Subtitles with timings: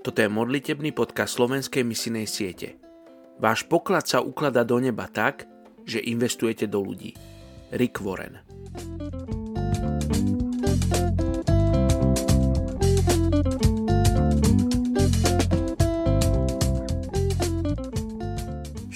[0.00, 2.80] Toto je modlitebný podcast slovenskej misinej siete.
[3.36, 5.44] Váš poklad sa ukladá do neba tak,
[5.84, 7.12] že investujete do ľudí.
[7.68, 8.40] Rick Warren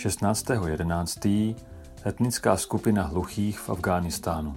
[0.05, 1.57] 16.11.
[2.05, 4.53] etnická skupina hluchých v Afghánistánu.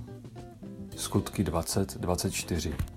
[0.95, 2.97] Skutky 2024.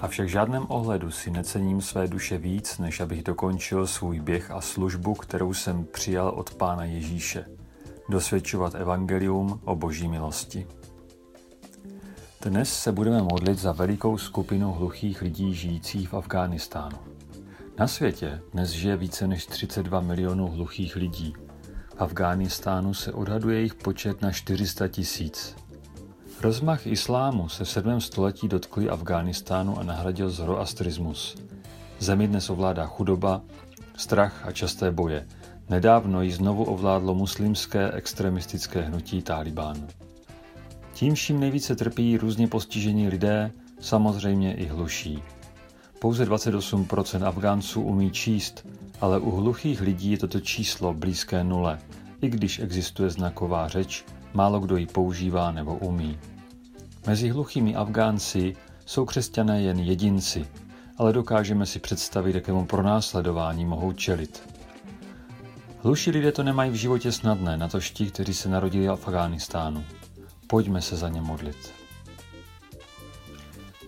[0.00, 4.60] Avšak v žádném ohledu si necením své duše víc, než abych dokončil svůj běh a
[4.60, 7.44] službu, kterou jsem přijal od Pána Ježíše.
[8.08, 10.66] Dosvědčovat evangelium o boží milosti.
[12.44, 16.98] Dnes se budeme modlit za velikou skupinu hluchých lidí žijících v Afghánistánu.
[17.78, 21.34] Na světě dnes žije více než 32 milionů hluchých lidí,
[21.98, 25.56] Afghánistánu se odhaduje jejich počet na 400 tisíc.
[26.42, 28.00] Rozmach islámu se v 7.
[28.00, 31.36] století dotkli Afghánistánu a nahradil zoroastrismus.
[31.98, 33.42] Zemi dnes ovládá chudoba,
[33.96, 35.26] strach a časté boje.
[35.68, 39.88] Nedávno ji znovu ovládlo muslimské extremistické hnutí Taliban.
[40.92, 45.22] Tím, čím nejvíce trpí různě postižení lidé, samozřejmě i hluší.
[45.98, 48.66] Pouze 28% Afgánců umí číst,
[49.00, 51.78] ale u hluchých lidí je toto číslo blízké nule.
[52.22, 56.18] I když existuje znaková řeč, málo kdo ji používá nebo umí.
[57.06, 60.46] Mezi hluchými Afgánci jsou křesťané jen jedinci,
[60.96, 64.48] ale dokážeme si představit, jakému pronásledování mohou čelit.
[65.82, 69.84] Hluší lidé to nemají v životě snadné, na to ti, kteří se narodili v Afghánistánu.
[70.46, 71.72] Pojďme se za ně modlit.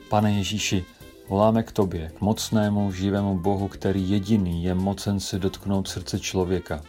[0.09, 0.85] Pane Ježíši,
[1.33, 6.83] Voláme k tobě, k mocnému, živému Bohu, který jediný je mocen se dotknout srdce člověka.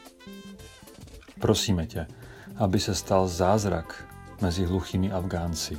[1.39, 2.07] Prosíme tě,
[2.55, 4.05] aby se stal zázrak
[4.41, 5.77] mezi hluchými Afgánci,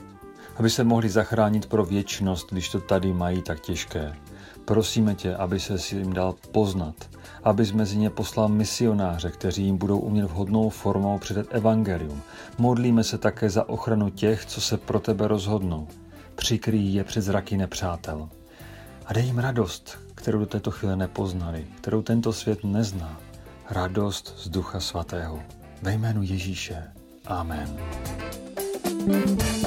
[0.57, 4.17] aby se mohli zachránit pro věčnost, když to tady mají tak těžké.
[4.65, 6.95] Prosíme tě, aby se si jim dal poznat,
[7.45, 12.23] abys mezi ně poslal misionáře, kteří jim budou umět vhodnou formou předat evangelium.
[12.59, 15.89] Modlíme se také za ochranu těch, co se pro tebe rozhodnou.
[16.35, 18.29] Přikryjí je před zraky nepřátel
[19.07, 23.21] a dej jim radost, kterou do této chvíle nepoznali, kterou tento svět nezná.
[23.71, 25.43] Radost z Ducha Svatého.
[25.85, 26.83] Ve jménu Ježíše.
[27.27, 27.77] Amen.
[29.07, 29.64] thank you